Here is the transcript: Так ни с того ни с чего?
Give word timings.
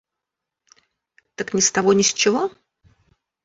Так 1.35 1.53
ни 1.53 1.59
с 1.67 1.71
того 1.71 1.93
ни 1.93 2.01
с 2.01 2.11
чего? 2.11 2.49